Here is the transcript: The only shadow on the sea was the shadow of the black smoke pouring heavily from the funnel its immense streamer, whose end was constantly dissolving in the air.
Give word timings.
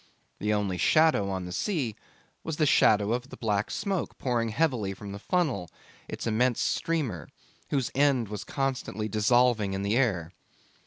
The 0.39 0.51
only 0.51 0.79
shadow 0.79 1.29
on 1.29 1.45
the 1.45 1.51
sea 1.51 1.95
was 2.43 2.57
the 2.57 2.65
shadow 2.65 3.11
of 3.13 3.29
the 3.29 3.37
black 3.37 3.69
smoke 3.69 4.17
pouring 4.17 4.49
heavily 4.49 4.95
from 4.95 5.11
the 5.11 5.19
funnel 5.19 5.69
its 6.07 6.25
immense 6.25 6.59
streamer, 6.59 7.29
whose 7.69 7.91
end 7.93 8.27
was 8.27 8.43
constantly 8.43 9.07
dissolving 9.07 9.73
in 9.73 9.83
the 9.83 9.95
air. 9.95 10.31